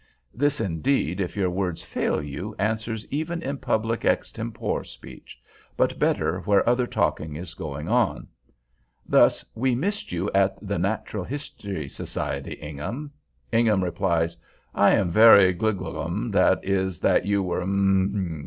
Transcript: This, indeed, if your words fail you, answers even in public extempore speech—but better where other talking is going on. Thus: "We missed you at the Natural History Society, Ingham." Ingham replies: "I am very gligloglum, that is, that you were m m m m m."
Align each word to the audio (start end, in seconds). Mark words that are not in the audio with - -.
This, 0.33 0.59
indeed, 0.59 1.21
if 1.21 1.37
your 1.37 1.51
words 1.51 1.83
fail 1.83 2.23
you, 2.23 2.55
answers 2.57 3.05
even 3.11 3.43
in 3.43 3.59
public 3.59 4.03
extempore 4.03 4.83
speech—but 4.83 5.99
better 5.99 6.39
where 6.39 6.67
other 6.67 6.87
talking 6.87 7.35
is 7.35 7.53
going 7.53 7.87
on. 7.87 8.27
Thus: 9.05 9.45
"We 9.53 9.75
missed 9.75 10.11
you 10.11 10.31
at 10.33 10.57
the 10.59 10.79
Natural 10.79 11.23
History 11.23 11.87
Society, 11.87 12.53
Ingham." 12.53 13.11
Ingham 13.53 13.83
replies: 13.83 14.35
"I 14.73 14.93
am 14.93 15.11
very 15.11 15.53
gligloglum, 15.53 16.31
that 16.31 16.65
is, 16.67 16.99
that 17.01 17.27
you 17.27 17.43
were 17.43 17.61
m 17.61 17.69
m 17.69 17.69
m 17.69 18.15
m 18.15 18.25
m." 18.33 18.39